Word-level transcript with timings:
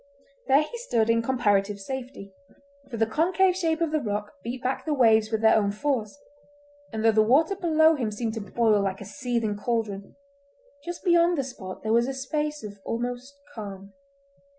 There 0.47 0.63
he 0.63 0.77
stood 0.79 1.11
in 1.11 1.21
comparative 1.21 1.79
safety, 1.79 2.33
for 2.89 2.97
the 2.97 3.05
concave 3.05 3.55
shape 3.55 3.81
of 3.81 3.91
the 3.91 4.01
rock 4.01 4.33
beat 4.43 4.63
back 4.63 4.83
the 4.83 4.95
waves 4.95 5.29
with 5.31 5.41
their 5.41 5.55
own 5.55 5.69
force, 5.69 6.17
and 6.91 7.05
though 7.05 7.11
the 7.11 7.21
water 7.21 7.55
below 7.55 7.93
him 7.93 8.09
seemed 8.09 8.33
to 8.33 8.41
boil 8.41 8.81
like 8.81 8.99
a 8.99 9.05
seething 9.05 9.55
cauldron, 9.55 10.15
just 10.83 11.03
beyond 11.03 11.37
the 11.37 11.43
spot 11.43 11.83
there 11.83 11.93
was 11.93 12.07
a 12.07 12.15
space 12.15 12.63
of 12.63 12.79
almost 12.83 13.37
calm. 13.53 13.93